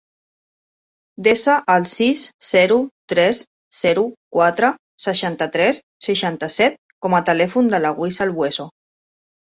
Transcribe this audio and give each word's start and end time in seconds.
Desa 1.27 1.57
el 1.73 1.83
sis, 1.89 2.21
zero, 2.47 2.77
tres, 3.13 3.41
zero, 3.81 4.05
quatre, 4.37 4.71
seixanta-tres, 5.05 5.81
seixanta-set 6.09 6.83
com 7.07 7.17
a 7.21 7.25
telèfon 7.33 7.71
de 7.75 7.83
la 7.85 7.97
Wissal 8.03 8.35
Bueso. 8.41 8.67